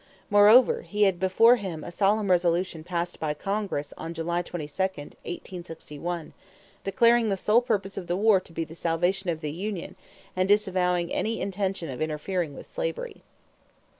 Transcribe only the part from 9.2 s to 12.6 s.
of the union and disavowing any intention of interfering